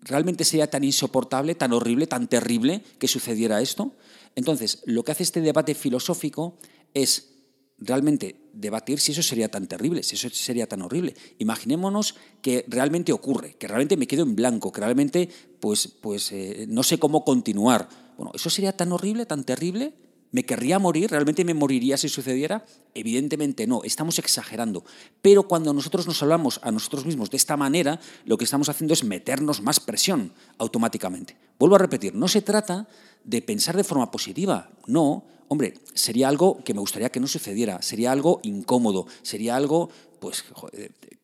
¿realmente 0.00 0.44
sería 0.44 0.70
tan 0.70 0.84
insoportable, 0.84 1.54
tan 1.54 1.72
horrible, 1.72 2.06
tan 2.06 2.28
terrible 2.28 2.82
que 2.98 3.08
sucediera 3.08 3.60
esto? 3.60 3.92
Entonces, 4.34 4.82
lo 4.86 5.04
que 5.04 5.12
hace 5.12 5.22
este 5.22 5.40
debate 5.40 5.74
filosófico 5.74 6.58
es 6.94 7.30
realmente 7.78 8.36
debatir 8.52 9.00
si 9.00 9.12
eso 9.12 9.22
sería 9.22 9.50
tan 9.50 9.66
terrible, 9.66 10.02
si 10.02 10.16
eso 10.16 10.28
sería 10.30 10.66
tan 10.66 10.82
horrible. 10.82 11.14
Imaginémonos 11.38 12.14
que 12.42 12.64
realmente 12.68 13.12
ocurre, 13.12 13.54
que 13.54 13.68
realmente 13.68 13.96
me 13.96 14.06
quedo 14.06 14.22
en 14.22 14.36
blanco, 14.36 14.70
que 14.70 14.80
realmente 14.80 15.28
pues, 15.60 15.88
pues 15.88 16.30
eh, 16.32 16.66
no 16.68 16.82
sé 16.82 16.98
cómo 16.98 17.24
continuar. 17.24 17.88
Bueno, 18.16 18.32
¿eso 18.34 18.50
sería 18.50 18.76
tan 18.76 18.92
horrible, 18.92 19.26
tan 19.26 19.44
terrible? 19.44 19.94
¿Me 20.32 20.44
querría 20.44 20.78
morir? 20.78 21.10
¿Realmente 21.10 21.44
me 21.44 21.54
moriría 21.54 21.96
si 21.96 22.08
sucediera? 22.08 22.64
Evidentemente 22.94 23.66
no, 23.66 23.82
estamos 23.82 24.18
exagerando. 24.18 24.84
Pero 25.22 25.44
cuando 25.44 25.72
nosotros 25.74 26.06
nos 26.06 26.22
hablamos 26.22 26.60
a 26.62 26.70
nosotros 26.70 27.04
mismos 27.04 27.30
de 27.30 27.36
esta 27.36 27.56
manera, 27.56 27.98
lo 28.24 28.38
que 28.38 28.44
estamos 28.44 28.68
haciendo 28.68 28.94
es 28.94 29.02
meternos 29.02 29.60
más 29.60 29.80
presión 29.80 30.32
automáticamente. 30.58 31.36
Vuelvo 31.58 31.74
a 31.74 31.80
repetir, 31.80 32.14
no 32.14 32.28
se 32.28 32.42
trata 32.42 32.86
de 33.24 33.42
pensar 33.42 33.76
de 33.76 33.84
forma 33.84 34.10
positiva, 34.10 34.70
no, 34.86 35.24
hombre, 35.48 35.74
sería 35.94 36.28
algo 36.28 36.62
que 36.64 36.74
me 36.74 36.80
gustaría 36.80 37.10
que 37.10 37.20
no 37.20 37.26
sucediera, 37.26 37.82
sería 37.82 38.12
algo 38.12 38.40
incómodo, 38.44 39.06
sería 39.22 39.56
algo, 39.56 39.90
pues, 40.20 40.44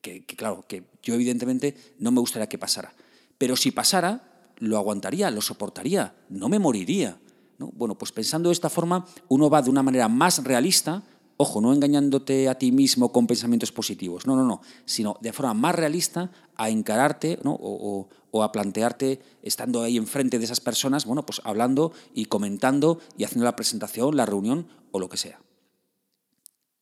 que, 0.01 0.25
claro, 0.25 0.65
que 0.67 0.83
yo 1.01 1.15
evidentemente 1.15 1.75
no 1.97 2.11
me 2.11 2.19
gustaría 2.19 2.49
que 2.49 2.57
pasara. 2.57 2.93
Pero 3.37 3.55
si 3.55 3.71
pasara, 3.71 4.51
lo 4.57 4.77
aguantaría, 4.77 5.31
lo 5.31 5.41
soportaría, 5.41 6.13
no 6.29 6.49
me 6.49 6.59
moriría. 6.59 7.17
¿No? 7.57 7.71
Bueno, 7.73 7.97
pues 7.97 8.11
pensando 8.11 8.49
de 8.49 8.53
esta 8.53 8.69
forma, 8.69 9.05
uno 9.29 9.49
va 9.49 9.61
de 9.61 9.69
una 9.69 9.83
manera 9.83 10.07
más 10.07 10.43
realista, 10.43 11.03
ojo, 11.37 11.61
no 11.61 11.71
engañándote 11.71 12.49
a 12.49 12.55
ti 12.55 12.71
mismo 12.71 13.11
con 13.11 13.27
pensamientos 13.27 13.71
positivos, 13.71 14.25
no, 14.25 14.35
no, 14.35 14.43
no, 14.43 14.61
sino 14.85 15.17
de 15.21 15.33
forma 15.33 15.53
más 15.53 15.75
realista 15.75 16.31
a 16.55 16.69
encararte 16.69 17.39
¿no? 17.43 17.53
o, 17.53 18.09
o, 18.31 18.43
a 18.43 18.51
plantearte, 18.51 19.21
estando 19.43 19.81
ahí 19.81 19.97
enfrente 19.97 20.39
de 20.39 20.45
esas 20.45 20.59
personas, 20.59 21.05
bueno, 21.05 21.25
pues 21.25 21.41
hablando 21.43 21.91
y 22.13 22.25
comentando 22.25 22.99
y 23.17 23.23
haciendo 23.23 23.45
la 23.45 23.55
presentación, 23.55 24.15
la 24.15 24.25
reunión 24.25 24.67
o 24.91 24.99
lo 24.99 25.09
que 25.09 25.17
sea. 25.17 25.39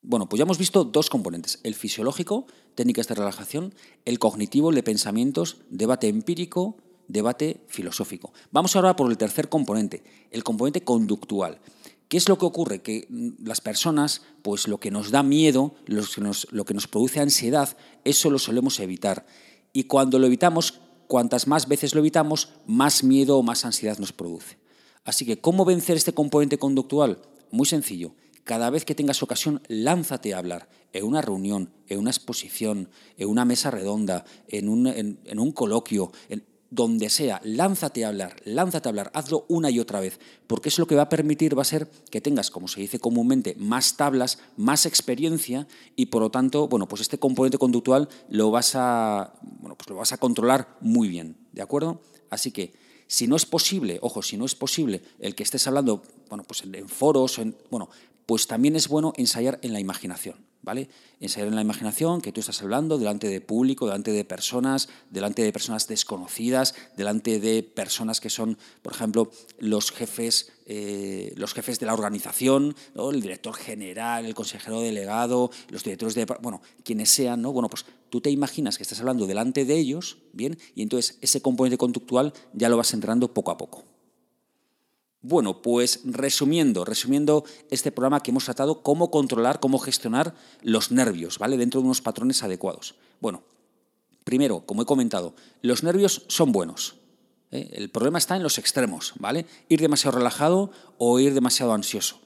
Bueno, 0.01 0.29
pues 0.29 0.37
ya 0.37 0.43
hemos 0.43 0.59
visto 0.59 0.83
dos 0.83 1.09
componentes, 1.09 1.59
el 1.63 1.73
fisiológico, 1.73 2.45
técnicas 2.75 3.07
de 3.07 3.15
relajación, 3.15 3.73
el 4.05 4.19
cognitivo, 4.19 4.69
el 4.69 4.75
de 4.75 4.83
pensamientos, 4.83 5.57
debate 5.69 6.07
empírico, 6.07 6.77
debate 7.07 7.61
filosófico. 7.67 8.33
Vamos 8.51 8.75
ahora 8.75 8.95
por 8.95 9.09
el 9.09 9.17
tercer 9.17 9.49
componente, 9.49 10.03
el 10.31 10.43
componente 10.43 10.83
conductual. 10.83 11.59
¿Qué 12.07 12.17
es 12.17 12.29
lo 12.29 12.37
que 12.37 12.45
ocurre? 12.45 12.81
Que 12.81 13.07
mm, 13.09 13.45
las 13.45 13.61
personas, 13.61 14.21
pues 14.41 14.67
lo 14.67 14.79
que 14.79 14.91
nos 14.91 15.11
da 15.11 15.23
miedo, 15.23 15.75
lo 15.85 16.03
que 16.65 16.73
nos, 16.73 16.87
produce 16.87 17.19
ansiedad, 17.19 17.75
eso 18.03 18.29
lo 18.29 18.39
solemos 18.39 18.79
evitar. 18.79 19.25
Y 19.73 19.85
cuando 19.85 20.19
lo 20.19 20.27
evitamos, 20.27 20.81
cuantas 21.07 21.47
más 21.47 21.67
veces 21.67 21.93
lo 21.93 21.99
evitamos, 21.99 22.49
más 22.65 23.03
miedo 23.03 23.37
o 23.37 23.43
más 23.43 23.65
ansiedad 23.65 23.97
nos 23.97 24.13
produce. 24.13 24.57
Así 25.03 25.25
que, 25.25 25.39
¿cómo 25.39 25.65
vencer 25.65 25.97
este 25.97 26.13
componente 26.13 26.57
conductual? 26.57 27.19
Muy 27.51 27.65
sencillo. 27.65 28.15
Cada 28.43 28.69
vez 28.69 28.85
que 28.85 28.95
tengas 28.95 29.23
ocasión, 29.23 29.61
lánzate 29.67 30.33
a 30.33 30.37
hablar 30.37 30.69
en 30.93 31.03
una 31.03 31.21
reunión, 31.21 31.73
en 31.87 31.99
una 31.99 32.11
exposición, 32.11 32.89
en 33.17 33.27
una 33.27 33.43
mesa 33.43 33.71
redonda, 33.71 34.23
en 34.47 34.69
un, 34.69 34.87
en 34.87 35.39
un 35.39 35.51
coloquio, 35.51 36.11
en, 36.29 36.45
donde 36.69 37.09
sea, 37.09 37.39
lánzate 37.43 38.05
a 38.05 38.09
hablar, 38.09 38.35
lánzate 38.43 38.87
a 38.87 38.91
hablar, 38.91 39.11
hazlo 39.13 39.45
una 39.47 39.69
y 39.69 39.79
otra 39.79 39.99
vez, 39.99 40.19
porque 40.47 40.69
eso 40.69 40.81
lo 40.81 40.87
que 40.87 40.95
va 40.95 41.03
a 41.03 41.09
permitir 41.09 41.57
va 41.57 41.61
a 41.61 41.65
ser 41.65 41.89
que 42.09 42.21
tengas, 42.21 42.51
como 42.51 42.67
se 42.67 42.81
dice 42.81 42.99
comúnmente, 42.99 43.55
más 43.57 43.97
tablas, 43.97 44.39
más 44.57 44.85
experiencia 44.85 45.67
y 45.95 46.07
por 46.07 46.21
lo 46.21 46.31
tanto, 46.31 46.67
bueno, 46.67 46.87
pues 46.87 47.01
este 47.01 47.19
componente 47.19 47.57
conductual 47.57 48.09
lo 48.29 48.51
vas 48.51 48.73
a, 48.75 49.33
bueno, 49.41 49.75
pues 49.77 49.89
lo 49.89 49.95
vas 49.95 50.11
a 50.11 50.17
controlar 50.17 50.77
muy 50.81 51.07
bien, 51.07 51.37
¿de 51.53 51.61
acuerdo? 51.61 52.01
Así 52.29 52.51
que 52.51 52.73
si 53.07 53.27
no 53.27 53.35
es 53.35 53.45
posible, 53.45 53.99
ojo, 54.01 54.21
si 54.21 54.37
no 54.37 54.45
es 54.45 54.55
posible 54.55 55.01
el 55.19 55.35
que 55.35 55.43
estés 55.43 55.67
hablando, 55.67 56.01
bueno, 56.29 56.43
pues 56.43 56.63
en, 56.63 56.89
foros, 56.89 57.39
en, 57.39 57.55
bueno, 57.69 57.89
pues 58.25 58.47
también 58.47 58.75
es 58.75 58.87
bueno 58.87 59.13
ensayar 59.15 59.59
en 59.61 59.73
la 59.73 59.79
imaginación. 59.79 60.37
¿Vale? 60.65 60.89
Ensayar 61.21 61.47
en 61.47 61.55
la 61.55 61.61
imaginación 61.61 62.19
que 62.19 62.31
tú 62.31 62.41
estás 62.41 62.61
hablando 62.61 62.97
delante 62.97 63.29
de 63.29 63.39
público, 63.39 63.85
delante 63.85 64.11
de 64.11 64.25
personas, 64.25 64.89
delante 65.11 65.43
de 65.43 65.53
personas 65.53 65.87
desconocidas, 65.87 66.73
delante 66.97 67.39
de 67.39 67.63
personas 67.63 68.19
que 68.19 68.31
son, 68.31 68.57
por 68.81 68.93
ejemplo, 68.93 69.31
los 69.59 69.91
jefes, 69.91 70.51
eh, 70.65 71.33
los 71.37 71.53
jefes 71.53 71.79
de 71.79 71.85
la 71.85 71.93
organización, 71.93 72.75
el 72.95 73.21
director 73.21 73.53
general, 73.53 74.25
el 74.25 74.33
consejero 74.33 74.81
delegado, 74.81 75.51
los 75.69 75.83
directores 75.83 76.15
de... 76.15 76.25
Bueno, 76.41 76.61
quienes 76.83 77.11
sean, 77.11 77.43
¿no? 77.43 77.53
Bueno, 77.53 77.69
pues 77.69 77.85
tú 78.09 78.19
te 78.19 78.31
imaginas 78.31 78.77
que 78.77 78.83
estás 78.83 78.99
hablando 78.99 79.27
delante 79.27 79.65
de 79.65 79.77
ellos, 79.77 80.17
¿bien? 80.33 80.57
Y 80.73 80.81
entonces 80.81 81.19
ese 81.21 81.41
componente 81.41 81.77
conductual 81.77 82.33
ya 82.53 82.69
lo 82.69 82.77
vas 82.77 82.93
entrando 82.93 83.33
poco 83.33 83.51
a 83.51 83.57
poco. 83.57 83.94
Bueno, 85.27 85.63
pues 85.63 86.01
resumiendo, 86.03 86.85
resumiendo 86.85 87.45
este 87.71 87.91
programa 87.91 88.21
que 88.21 88.29
hemos 88.29 88.45
tratado, 88.45 88.83
cómo 88.83 89.09
controlar, 89.09 89.59
cómo 89.59 89.79
gestionar 89.79 90.35
los 90.61 90.91
nervios, 90.91 91.39
¿vale? 91.39 91.57
Dentro 91.57 91.81
de 91.81 91.85
unos 91.85 91.99
patrones 91.99 92.43
adecuados. 92.43 92.93
Bueno, 93.19 93.41
primero, 94.23 94.67
como 94.67 94.83
he 94.83 94.85
comentado, 94.85 95.33
los 95.63 95.81
nervios 95.81 96.25
son 96.27 96.51
buenos. 96.51 96.97
¿eh? 97.49 97.71
El 97.73 97.89
problema 97.89 98.19
está 98.19 98.35
en 98.35 98.43
los 98.43 98.59
extremos, 98.59 99.15
¿vale? 99.17 99.47
Ir 99.67 99.81
demasiado 99.81 100.15
relajado 100.15 100.69
o 100.99 101.19
ir 101.19 101.33
demasiado 101.33 101.73
ansioso. 101.73 102.19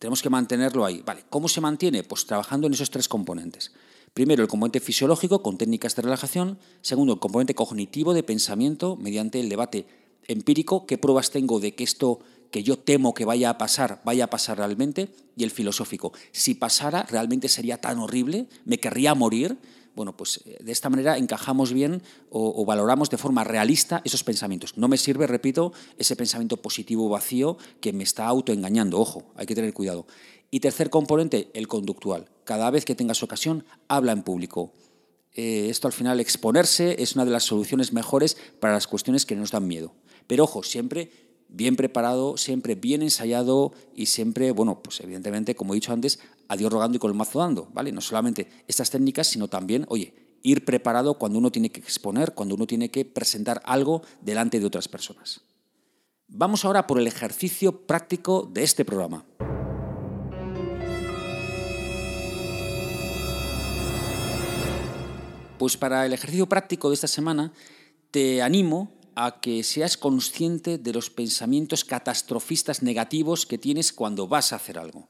Tenemos 0.00 0.20
que 0.20 0.28
mantenerlo 0.28 0.84
ahí. 0.84 1.02
¿Vale? 1.06 1.22
¿Cómo 1.30 1.48
se 1.48 1.60
mantiene? 1.60 2.02
Pues 2.02 2.26
trabajando 2.26 2.66
en 2.66 2.72
esos 2.72 2.90
tres 2.90 3.06
componentes. 3.06 3.70
Primero, 4.12 4.42
el 4.42 4.48
componente 4.48 4.80
fisiológico 4.80 5.40
con 5.40 5.56
técnicas 5.56 5.94
de 5.94 6.02
relajación. 6.02 6.58
Segundo, 6.82 7.12
el 7.12 7.20
componente 7.20 7.54
cognitivo 7.54 8.12
de 8.12 8.24
pensamiento 8.24 8.96
mediante 8.96 9.38
el 9.38 9.48
debate 9.48 9.86
empírico. 10.26 10.84
¿Qué 10.86 10.98
pruebas 10.98 11.30
tengo 11.30 11.60
de 11.60 11.76
que 11.76 11.84
esto 11.84 12.18
que 12.50 12.62
yo 12.62 12.78
temo 12.78 13.14
que 13.14 13.24
vaya 13.24 13.50
a 13.50 13.58
pasar, 13.58 14.00
vaya 14.04 14.24
a 14.24 14.30
pasar 14.30 14.58
realmente, 14.58 15.10
y 15.36 15.44
el 15.44 15.50
filosófico. 15.50 16.12
Si 16.32 16.54
pasara, 16.54 17.04
realmente 17.04 17.48
sería 17.48 17.80
tan 17.80 17.98
horrible, 17.98 18.48
me 18.64 18.78
querría 18.78 19.14
morir. 19.14 19.58
Bueno, 19.94 20.16
pues 20.16 20.40
eh, 20.44 20.58
de 20.60 20.72
esta 20.72 20.90
manera 20.90 21.18
encajamos 21.18 21.72
bien 21.72 22.02
o, 22.30 22.64
valoramos 22.64 23.10
de 23.10 23.18
forma 23.18 23.44
realista 23.44 24.02
esos 24.04 24.24
pensamientos. 24.24 24.76
No 24.76 24.88
me 24.88 24.96
sirve, 24.96 25.26
repito, 25.26 25.72
ese 25.98 26.16
pensamiento 26.16 26.58
positivo 26.58 27.08
vacío 27.08 27.58
que 27.80 27.92
me 27.92 28.04
está 28.04 28.26
autoengañando. 28.26 28.98
Ojo, 28.98 29.32
hay 29.36 29.46
que 29.46 29.54
tener 29.54 29.72
cuidado. 29.72 30.06
Y 30.50 30.60
tercer 30.60 30.90
componente, 30.90 31.50
el 31.54 31.68
conductual. 31.68 32.28
Cada 32.44 32.70
vez 32.70 32.84
que 32.84 32.94
tengas 32.94 33.22
ocasión, 33.22 33.64
habla 33.88 34.12
en 34.12 34.22
público. 34.22 34.72
Eh, 35.34 35.68
esto 35.70 35.86
al 35.86 35.92
final, 35.92 36.18
exponerse 36.18 37.00
es 37.00 37.14
una 37.14 37.24
de 37.24 37.30
las 37.30 37.44
soluciones 37.44 37.92
mejores 37.92 38.36
para 38.58 38.74
las 38.74 38.88
cuestiones 38.88 39.26
que 39.26 39.36
nos 39.36 39.52
dan 39.52 39.68
miedo. 39.68 39.94
Pero 40.26 40.44
ojo, 40.44 40.62
siempre 40.62 41.29
bien 41.52 41.76
preparado, 41.76 42.36
siempre 42.36 42.74
bien 42.74 43.02
ensayado 43.02 43.72
y 43.94 44.06
siempre, 44.06 44.52
bueno, 44.52 44.82
pues 44.82 45.00
evidentemente, 45.00 45.54
como 45.54 45.74
he 45.74 45.76
dicho 45.76 45.92
antes, 45.92 46.20
a 46.48 46.56
Dios 46.56 46.72
rogando 46.72 46.96
y 46.96 46.98
con 47.00 47.10
el 47.10 47.16
mazo 47.16 47.40
dando, 47.40 47.68
¿vale? 47.72 47.92
No 47.92 48.00
solamente 48.00 48.48
estas 48.68 48.90
técnicas, 48.90 49.26
sino 49.26 49.48
también, 49.48 49.84
oye, 49.88 50.14
ir 50.42 50.64
preparado 50.64 51.18
cuando 51.18 51.38
uno 51.38 51.50
tiene 51.50 51.70
que 51.70 51.80
exponer, 51.80 52.32
cuando 52.34 52.54
uno 52.54 52.66
tiene 52.66 52.90
que 52.90 53.04
presentar 53.04 53.60
algo 53.64 54.02
delante 54.20 54.60
de 54.60 54.66
otras 54.66 54.88
personas. 54.88 55.42
Vamos 56.28 56.64
ahora 56.64 56.86
por 56.86 56.98
el 56.98 57.06
ejercicio 57.06 57.86
práctico 57.86 58.48
de 58.50 58.62
este 58.62 58.84
programa. 58.84 59.24
Pues 65.58 65.76
para 65.76 66.06
el 66.06 66.12
ejercicio 66.12 66.48
práctico 66.48 66.88
de 66.88 66.94
esta 66.94 67.08
semana 67.08 67.52
te 68.10 68.40
animo 68.40 68.99
a 69.24 69.40
que 69.40 69.62
seas 69.62 69.96
consciente 69.96 70.78
de 70.78 70.92
los 70.92 71.10
pensamientos 71.10 71.84
catastrofistas 71.84 72.82
negativos 72.82 73.46
que 73.46 73.58
tienes 73.58 73.92
cuando 73.92 74.28
vas 74.28 74.52
a 74.52 74.56
hacer 74.56 74.78
algo. 74.78 75.08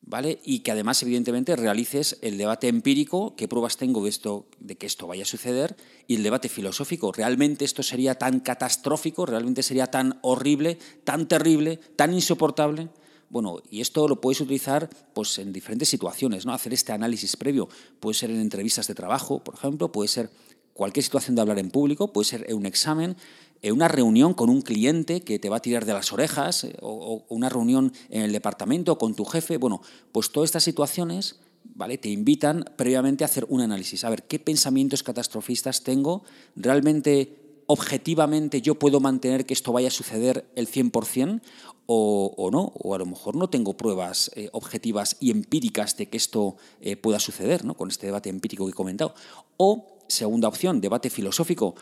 ¿Vale? 0.00 0.40
Y 0.42 0.60
que 0.60 0.70
además, 0.70 1.02
evidentemente, 1.02 1.54
realices 1.54 2.18
el 2.22 2.38
debate 2.38 2.68
empírico, 2.68 3.34
qué 3.36 3.46
pruebas 3.46 3.76
tengo 3.76 4.02
de, 4.02 4.08
esto, 4.08 4.46
de 4.58 4.76
que 4.76 4.86
esto 4.86 5.06
vaya 5.06 5.24
a 5.24 5.26
suceder, 5.26 5.76
y 6.06 6.16
el 6.16 6.22
debate 6.22 6.48
filosófico. 6.48 7.12
¿Realmente 7.12 7.64
esto 7.64 7.82
sería 7.82 8.14
tan 8.14 8.40
catastrófico? 8.40 9.26
¿Realmente 9.26 9.62
sería 9.62 9.88
tan 9.88 10.18
horrible, 10.22 10.78
tan 11.04 11.28
terrible, 11.28 11.78
tan 11.96 12.14
insoportable? 12.14 12.88
Bueno, 13.28 13.60
y 13.70 13.82
esto 13.82 14.08
lo 14.08 14.20
puedes 14.20 14.40
utilizar 14.40 14.88
pues, 15.12 15.38
en 15.38 15.52
diferentes 15.52 15.88
situaciones, 15.90 16.46
¿no? 16.46 16.54
Hacer 16.54 16.72
este 16.72 16.92
análisis 16.92 17.36
previo. 17.36 17.68
Puede 18.00 18.14
ser 18.14 18.30
en 18.30 18.40
entrevistas 18.40 18.86
de 18.86 18.94
trabajo, 18.94 19.44
por 19.44 19.54
ejemplo, 19.54 19.92
puede 19.92 20.08
ser 20.08 20.30
cualquier 20.78 21.02
situación 21.02 21.34
de 21.34 21.42
hablar 21.42 21.58
en 21.58 21.70
público, 21.70 22.12
puede 22.12 22.26
ser 22.26 22.54
un 22.54 22.64
examen, 22.64 23.16
una 23.64 23.88
reunión 23.88 24.32
con 24.32 24.48
un 24.48 24.62
cliente 24.62 25.22
que 25.22 25.40
te 25.40 25.48
va 25.48 25.56
a 25.56 25.60
tirar 25.60 25.84
de 25.84 25.92
las 25.92 26.12
orejas, 26.12 26.62
eh, 26.62 26.76
o, 26.80 27.24
una 27.28 27.48
reunión 27.48 27.92
en 28.10 28.22
el 28.22 28.30
departamento 28.30 28.96
con 28.96 29.16
tu 29.16 29.24
jefe. 29.24 29.56
Bueno, 29.56 29.82
pues 30.12 30.30
todas 30.30 30.46
estas 30.46 30.62
situaciones 30.62 31.40
¿vale? 31.64 31.98
te 31.98 32.10
invitan 32.10 32.64
previamente 32.76 33.24
a 33.24 33.26
hacer 33.26 33.44
un 33.48 33.60
análisis, 33.60 34.04
a 34.04 34.10
ver 34.10 34.22
qué 34.22 34.38
pensamientos 34.38 35.02
catastrofistas 35.02 35.82
tengo, 35.82 36.22
realmente 36.54 37.64
objetivamente 37.66 38.62
yo 38.62 38.76
puedo 38.76 39.00
mantener 39.00 39.46
que 39.46 39.54
esto 39.54 39.72
vaya 39.72 39.88
a 39.88 39.90
suceder 39.90 40.48
el 40.54 40.68
100% 40.68 41.40
o, 41.86 42.50
no, 42.52 42.72
o 42.78 42.94
a 42.94 42.98
lo 42.98 43.06
mejor 43.06 43.34
no 43.34 43.50
tengo 43.50 43.76
pruebas 43.76 44.30
eh, 44.36 44.48
objetivas 44.52 45.16
y 45.18 45.32
empíricas 45.32 45.96
de 45.96 46.08
que 46.08 46.18
esto 46.18 46.56
eh, 46.80 46.96
pueda 46.96 47.18
suceder, 47.18 47.64
¿no? 47.64 47.74
con 47.74 47.88
este 47.88 48.06
debate 48.06 48.28
empírico 48.28 48.64
que 48.64 48.70
he 48.70 48.74
comentado. 48.74 49.14
O 49.56 49.97
Segunda 50.08 50.48
opción, 50.48 50.80
debate 50.80 51.10
filosófico. 51.10 51.74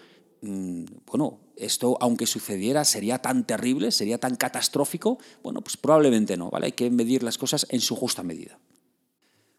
Mm, 0.42 0.85
bueno, 1.06 1.40
esto 1.56 1.97
aunque 2.00 2.26
sucediera 2.26 2.85
sería 2.85 3.18
tan 3.18 3.47
terrible, 3.47 3.90
sería 3.92 4.18
tan 4.18 4.37
catastrófico. 4.37 5.18
Bueno, 5.42 5.62
pues 5.62 5.76
probablemente 5.76 6.37
no, 6.37 6.50
¿vale? 6.50 6.66
Hay 6.66 6.73
que 6.73 6.90
medir 6.90 7.23
las 7.23 7.38
cosas 7.38 7.66
en 7.71 7.80
su 7.80 7.97
justa 7.97 8.23
medida. 8.23 8.59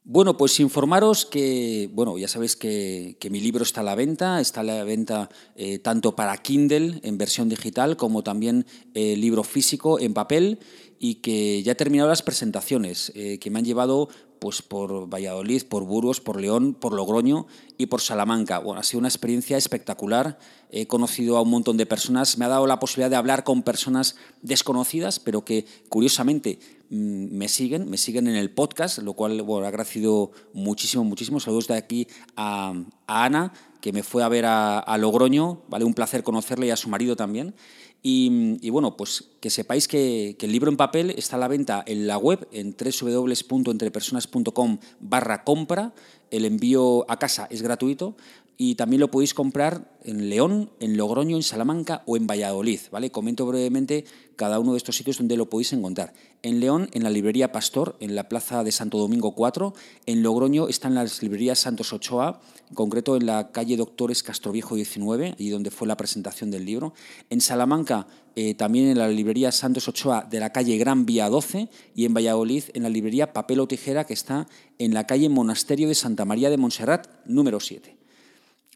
Bueno, 0.10 0.38
pues 0.38 0.62
informaros 0.62 1.26
que, 1.26 1.90
bueno, 1.92 2.18
ya 2.18 2.30
sabéis 2.30 2.56
que, 2.56 3.18
mi 3.30 3.42
libro 3.42 3.64
está 3.64 3.82
a 3.82 3.84
la 3.84 3.94
venta, 3.94 4.40
está 4.40 4.62
a 4.62 4.64
la 4.64 4.86
venta 4.86 5.30
eh, 5.58 5.80
tanto 5.80 6.16
para 6.16 6.38
Kindle 6.38 7.02
en 7.04 7.18
versión 7.18 7.50
digital 7.50 7.98
como 7.98 8.24
también 8.24 8.66
eh, 8.94 9.18
libro 9.18 9.44
físico 9.44 10.00
en 10.00 10.14
papel 10.14 10.60
y 10.98 11.16
que 11.16 11.62
ya 11.62 11.74
he 11.74 11.76
terminado 11.76 12.08
las 12.08 12.22
presentaciones 12.22 13.12
eh, 13.16 13.38
que 13.40 13.50
me 13.50 13.60
han 13.60 13.66
llevado 13.66 14.08
pues 14.40 14.62
por 14.62 15.10
Valladolid, 15.14 15.64
por 15.64 15.84
Burgos, 15.84 16.22
por 16.22 16.40
León, 16.40 16.74
por 16.74 16.94
Logroño 16.94 17.48
y 17.78 17.88
por 17.88 18.02
Salamanca. 18.02 18.60
Bueno, 18.60 18.80
ha 18.80 18.84
sido 18.84 19.00
una 19.00 19.08
experiencia 19.08 19.58
espectacular. 19.58 20.38
He 20.70 20.88
conocido 20.88 21.38
a 21.38 21.42
un 21.42 21.50
montón 21.50 21.78
de 21.78 21.86
personas, 21.86 22.38
me 22.38 22.46
ha 22.46 22.50
dado 22.50 22.68
la 22.68 22.80
posibilidad 22.80 23.10
de 23.10 23.16
hablar 23.16 23.44
con 23.44 23.64
personas 23.64 24.16
desconocidas, 24.42 25.20
pero 25.20 25.46
que 25.46 25.66
curiosamente 25.90 26.60
mm, 26.90 27.36
me 27.36 27.48
siguen, 27.48 27.90
me 27.90 27.98
siguen 27.98 28.28
en 28.28 28.36
el 28.36 28.52
podcast, 28.52 29.00
lo 29.00 29.14
cual 29.14 29.42
bueno, 29.42 29.66
ha 29.66 29.70
agradecido 29.70 30.32
muchísimo, 30.54 31.04
muchísimo. 31.04 31.40
Saludos 31.40 31.68
de 31.68 31.76
aquí 31.76 32.08
a, 32.36 32.74
Ana, 33.08 33.54
que 33.82 33.94
me 33.94 34.04
fue 34.04 34.24
a 34.24 34.30
ver 34.30 34.46
a, 34.46 34.80
a 34.80 34.98
Logroño, 34.98 35.62
¿vale? 35.70 35.86
Un 35.86 35.94
placer 35.94 36.24
conocerle 36.24 36.68
y 36.68 36.72
a 36.72 36.78
su 36.78 36.90
marido 36.90 37.16
también. 37.16 37.56
Y, 38.04 38.70
bueno, 38.70 38.96
pues 38.96 39.32
que 39.42 39.50
sepáis 39.50 39.88
que, 39.88 40.38
el 40.40 40.52
libro 40.52 40.70
en 40.72 40.78
papel 40.78 41.14
está 41.18 41.36
a 41.36 41.40
la 41.40 41.48
venta 41.48 41.84
en 41.86 42.08
la 42.08 42.18
web 42.18 42.48
en 42.52 42.76
www.entrepersonas.com 42.78 44.78
barra 45.00 45.44
compra. 45.44 45.94
El 46.32 46.46
envío 46.46 47.10
a 47.10 47.20
casa 47.20 47.48
es 47.50 47.62
gratuito 47.62 48.16
y 48.58 48.74
también 48.74 49.00
lo 49.00 49.12
podéis 49.12 49.36
comprar 49.36 49.96
en 50.04 50.30
León, 50.30 50.72
en 50.80 50.98
Logroño, 50.98 51.36
en 51.36 51.44
Salamanca 51.44 52.02
o 52.08 52.18
en 52.18 52.26
Valladolid. 52.26 52.80
¿vale? 52.92 53.12
Comento 53.12 53.46
brevemente 53.46 54.06
cada 54.36 54.60
uno 54.60 54.72
de 54.72 54.78
estos 54.78 54.96
sitios 54.96 55.20
donde 55.20 55.38
lo 55.38 55.48
podéis 55.48 55.74
encontrar. 55.74 56.14
En 56.42 56.60
León, 56.60 56.90
en 56.94 57.04
la 57.04 57.12
librería 57.12 57.52
Pastor, 57.52 57.98
en 58.00 58.16
la 58.16 58.30
plaza 58.30 58.64
de 58.64 58.72
Santo 58.72 58.98
Domingo 58.98 59.36
4. 59.36 59.74
En 60.08 60.24
Logroño 60.24 60.70
están 60.70 60.96
las 60.96 61.22
librerías 61.22 61.60
Santos 61.60 61.94
Ochoa, 61.94 62.42
en 62.70 62.76
concreto 62.76 63.16
en 63.16 63.28
la 63.28 63.52
calle 63.52 63.78
Doctores 63.78 64.24
Castroviejo 64.24 64.76
19, 64.76 65.36
allí 65.38 65.50
donde 65.50 65.70
fue 65.70 65.88
la 65.88 65.98
presentación 65.98 66.50
del 66.50 66.66
libro. 66.66 66.94
En 67.30 67.42
Salamanca, 67.42 68.08
eh, 68.36 68.56
también 68.56 68.88
en 68.88 68.98
la 68.98 69.08
librería 69.08 69.52
Santos 69.52 69.88
Ochoa 69.88 70.28
de 70.30 70.40
la 70.40 70.52
calle 70.52 70.78
Gran 70.78 71.06
Vía 71.06 71.30
12. 71.30 71.70
Y 71.94 72.06
en 72.06 72.14
Valladolid, 72.14 72.64
en 72.74 72.84
la 72.84 72.90
librería 72.90 73.34
Papel 73.34 73.60
o 73.60 73.68
Tijera, 73.68 74.06
que 74.06 74.14
está 74.14 74.48
en 74.80 74.96
la 74.96 75.06
calle 75.06 75.30
Monasterio 75.30 75.88
de 75.88 75.96
Santa 75.96 76.26
María 76.26 76.50
de 76.50 76.58
Montserrat, 76.58 77.08
número 77.26 77.60
7. 77.60 77.97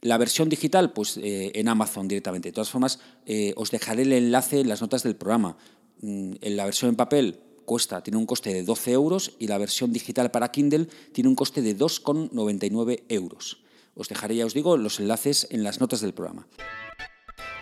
La 0.02 0.18
versión 0.18 0.50
digital, 0.50 0.94
pues 0.94 1.18
eh, 1.18 1.52
en 1.54 1.68
Amazon 1.68 2.08
directamente. 2.08 2.50
De 2.50 2.54
todas 2.54 2.72
formas, 2.72 3.00
eh, 3.26 3.54
os 3.56 3.70
dejaré 3.70 4.02
el 4.02 4.14
enlace 4.14 4.60
en 4.60 4.70
las 4.70 4.82
notas 4.82 5.04
del 5.04 5.16
programa. 5.16 5.58
Mm, 6.02 6.34
en 6.42 6.58
la 6.58 6.66
versión 6.66 6.90
en 6.90 6.96
papel 6.96 7.40
cuesta, 7.66 8.02
tiene 8.02 8.18
un 8.18 8.26
coste 8.26 8.52
de 8.54 8.64
12 8.64 8.92
euros 8.92 9.34
y 9.38 9.48
la 9.48 9.60
versión 9.60 9.94
digital 9.94 10.32
para 10.32 10.52
Kindle 10.52 10.88
tiene 11.14 11.30
un 11.30 11.36
coste 11.36 11.62
de 11.62 11.78
2,99 11.78 13.04
euros. 13.10 13.62
Os 13.96 14.10
dejaré, 14.10 14.36
ya 14.36 14.46
os 14.46 14.54
digo, 14.54 14.76
los 14.76 15.00
enlaces 15.00 15.48
en 15.52 15.64
las 15.64 15.80
notas 15.80 16.02
del 16.02 16.14
programa. 16.14 16.48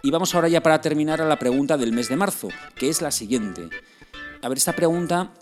Y 0.02 0.12
vamos 0.12 0.34
ahora 0.34 0.48
ya 0.48 0.64
para 0.64 0.80
terminar 0.80 1.22
a 1.22 1.28
la 1.28 1.38
pregunta 1.38 1.78
del 1.78 1.92
mes 1.92 2.08
de 2.08 2.16
marzo, 2.16 2.48
que 2.76 2.88
es 2.88 3.02
la 3.02 3.12
siguiente. 3.12 3.70
A 4.42 4.48
ver, 4.48 4.58
esta 4.58 4.74
pregunta 4.74 5.34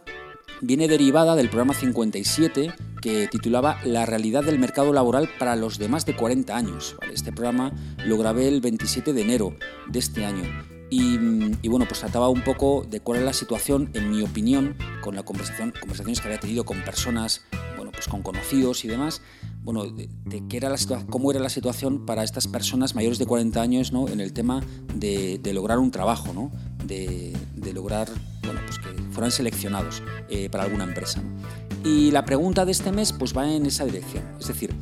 viene 0.61 0.87
derivada 0.87 1.35
del 1.35 1.49
programa 1.49 1.73
57 1.73 2.73
que 3.01 3.27
titulaba 3.27 3.79
La 3.85 4.05
realidad 4.05 4.43
del 4.43 4.59
mercado 4.59 4.93
laboral 4.93 5.29
para 5.39 5.55
los 5.55 5.77
de 5.77 5.87
más 5.87 6.05
de 6.05 6.15
40 6.15 6.55
años. 6.55 6.95
Este 7.13 7.31
programa 7.31 7.71
lo 8.05 8.17
grabé 8.17 8.47
el 8.47 8.61
27 8.61 9.13
de 9.13 9.21
enero 9.21 9.55
de 9.87 9.99
este 9.99 10.25
año. 10.25 10.43
Y, 10.89 11.17
bueno, 11.67 11.85
pues 11.85 11.99
trataba 11.99 12.29
un 12.29 12.41
poco 12.43 12.85
de 12.89 13.01
cuál 13.01 13.17
era 13.17 13.25
la 13.25 13.33
situación, 13.33 13.89
en 13.93 14.09
mi 14.09 14.21
opinión, 14.21 14.77
con 15.01 15.15
la 15.15 15.23
conversación, 15.23 15.73
conversaciones 15.77 16.21
que 16.21 16.27
había 16.27 16.39
tenido 16.39 16.63
con 16.63 16.81
personas, 16.81 17.41
bueno, 17.75 17.91
pues 17.91 18.07
con 18.07 18.21
conocidos 18.21 18.85
y 18.85 18.87
demás, 18.87 19.21
bueno, 19.63 19.83
de, 19.83 20.07
qué 20.47 20.55
era 20.55 20.69
la 20.69 20.77
cómo 21.09 21.29
era 21.31 21.41
la 21.41 21.49
situación 21.49 22.05
para 22.05 22.23
estas 22.23 22.47
personas 22.47 22.95
mayores 22.95 23.19
de 23.19 23.25
40 23.25 23.61
años, 23.61 23.91
¿no? 23.91 24.07
En 24.07 24.21
el 24.21 24.31
tema 24.31 24.63
de, 24.95 25.41
lograr 25.53 25.77
un 25.77 25.91
trabajo, 25.91 26.31
¿no? 26.31 26.51
De, 26.85 27.35
de 27.53 27.73
lograr, 27.73 28.07
bueno, 28.43 28.61
pues 28.65 28.79
que 28.79 28.96
fueran 29.17 29.31
seleccionados 29.31 30.03
eh, 30.29 30.47
para 30.47 30.65
alguna 30.65 30.83
empresa. 30.83 31.23
Y 31.83 32.11
la 32.11 32.23
pregunta 32.23 32.65
de 32.65 32.71
este 32.71 32.91
mes 32.91 33.11
pues 33.11 33.35
va 33.35 33.51
en 33.51 33.65
esa 33.65 33.83
dirección. 33.83 34.23
Es 34.39 34.47
decir, 34.47 34.75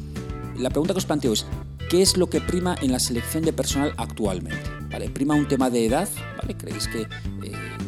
la 0.57 0.69
pregunta 0.69 0.93
que 0.93 0.97
os 0.97 1.05
planteo 1.05 1.31
es, 1.31 1.45
¿qué 1.89 2.01
es 2.01 2.17
lo 2.17 2.27
que 2.27 2.41
prima 2.41 2.75
en 2.81 2.91
la 2.91 2.99
selección 2.99 3.45
de 3.45 3.53
personal 3.53 3.93
actualmente? 3.95 4.69
¿Vale? 4.91 5.09
¿Prima 5.09 5.35
un 5.35 5.47
tema 5.47 5.69
de 5.69 5.85
edad? 5.85 6.09
¿Creéis 6.57 6.89
que 6.89 7.07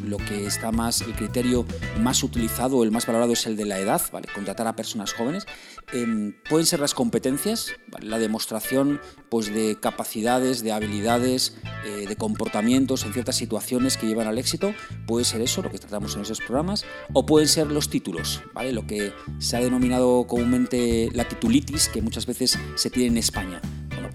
lo 0.07 0.17
que 0.17 0.45
está 0.45 0.71
más, 0.71 1.01
el 1.01 1.13
criterio 1.13 1.65
más 1.99 2.23
utilizado, 2.23 2.83
el 2.83 2.91
más 2.91 3.05
valorado 3.05 3.33
es 3.33 3.45
el 3.45 3.55
de 3.55 3.65
la 3.65 3.79
edad, 3.79 4.01
¿vale? 4.11 4.27
contratar 4.33 4.67
a 4.67 4.75
personas 4.75 5.13
jóvenes. 5.13 5.45
Em, 5.93 6.33
pueden 6.49 6.65
ser 6.65 6.79
las 6.79 6.93
competencias, 6.93 7.71
la 8.01 8.17
demostración 8.17 8.99
pues, 9.29 9.53
de 9.53 9.77
capacidades, 9.79 10.63
de 10.63 10.71
habilidades, 10.71 11.57
eh, 11.85 12.05
de 12.07 12.15
comportamientos 12.15 13.03
en 13.05 13.13
ciertas 13.13 13.35
situaciones 13.35 13.97
que 13.97 14.07
llevan 14.07 14.27
al 14.27 14.37
éxito, 14.37 14.73
puede 15.05 15.25
ser 15.25 15.41
eso, 15.41 15.61
lo 15.61 15.71
que 15.71 15.79
tratamos 15.79 16.15
en 16.15 16.21
esos 16.21 16.39
programas, 16.39 16.85
o 17.13 17.25
pueden 17.25 17.47
ser 17.47 17.67
los 17.67 17.89
títulos, 17.89 18.41
¿vale? 18.53 18.71
lo 18.71 18.85
que 18.85 19.13
se 19.39 19.57
ha 19.57 19.59
denominado 19.59 20.25
comúnmente 20.27 21.09
la 21.13 21.27
titulitis, 21.27 21.89
que 21.89 22.01
muchas 22.01 22.25
veces 22.25 22.57
se 22.75 22.89
tiene 22.89 23.09
en 23.09 23.17
España 23.17 23.61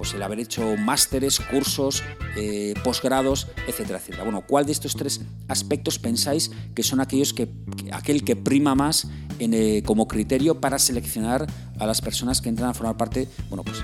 pues 0.03 0.15
el 0.15 0.23
haber 0.25 0.41
hecho 0.41 0.77
másteres, 0.77 1.39
cursos, 1.39 2.03
eh, 2.37 2.75
posgrados, 2.83 3.47
etcétera, 3.69 4.01
etcétera. 4.01 4.25
Bueno, 4.25 4.43
¿cuál 4.45 4.67
de 4.67 4.73
estos 4.73 4.97
tres 4.97 5.21
aspectos 5.47 6.01
pensáis 6.01 6.51
que 6.75 6.83
son 6.83 7.01
aquellos 7.01 7.33
que, 7.33 7.49
aquel 7.93 8.25
que 8.25 8.35
prima 8.35 8.75
más 8.75 9.07
eh, 9.39 9.85
como 9.87 10.09
criterio 10.09 10.61
para 10.61 10.81
seleccionar 10.81 11.47
a 11.79 11.87
las 11.87 12.01
personas 12.01 12.41
que 12.41 12.49
entran 12.49 12.71
a 12.71 12.75
formar 12.75 12.97
parte, 12.97 13.29
bueno, 13.49 13.63
pues, 13.63 13.79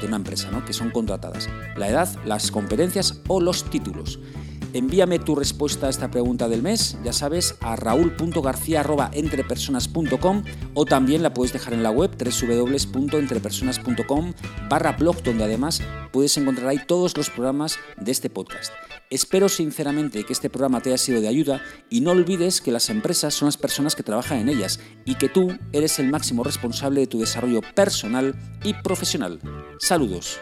de 0.00 0.06
una 0.06 0.16
empresa, 0.16 0.50
¿no? 0.50 0.64
que 0.64 0.72
son 0.72 0.90
contratadas? 0.90 1.50
La 1.76 1.86
edad, 1.86 2.08
las 2.24 2.50
competencias 2.50 3.20
o 3.28 3.38
los 3.38 3.68
títulos. 3.68 4.20
Envíame 4.74 5.18
tu 5.18 5.34
respuesta 5.34 5.86
a 5.86 5.90
esta 5.90 6.10
pregunta 6.10 6.48
del 6.48 6.62
mes, 6.62 6.96
ya 7.04 7.12
sabes, 7.12 7.56
a 7.60 7.76
raúl.garcía.entrepersonas.com 7.76 10.44
o 10.72 10.86
también 10.86 11.22
la 11.22 11.34
puedes 11.34 11.52
dejar 11.52 11.74
en 11.74 11.82
la 11.82 11.90
web 11.90 12.16
www.entrepersonas.com 12.16 14.32
barra 14.70 14.92
blog, 14.92 15.22
donde 15.22 15.44
además 15.44 15.82
puedes 16.10 16.34
encontrar 16.38 16.68
ahí 16.68 16.80
todos 16.86 17.14
los 17.16 17.28
programas 17.28 17.78
de 17.98 18.12
este 18.12 18.30
podcast. 18.30 18.72
Espero 19.10 19.50
sinceramente 19.50 20.24
que 20.24 20.32
este 20.32 20.48
programa 20.48 20.80
te 20.80 20.88
haya 20.88 20.96
sido 20.96 21.20
de 21.20 21.28
ayuda 21.28 21.60
y 21.90 22.00
no 22.00 22.12
olvides 22.12 22.62
que 22.62 22.72
las 22.72 22.88
empresas 22.88 23.34
son 23.34 23.44
las 23.46 23.58
personas 23.58 23.94
que 23.94 24.02
trabajan 24.02 24.38
en 24.38 24.48
ellas 24.48 24.80
y 25.04 25.16
que 25.16 25.28
tú 25.28 25.58
eres 25.72 25.98
el 25.98 26.08
máximo 26.08 26.44
responsable 26.44 27.00
de 27.00 27.08
tu 27.08 27.20
desarrollo 27.20 27.60
personal 27.74 28.34
y 28.64 28.72
profesional. 28.72 29.38
Saludos. 29.78 30.40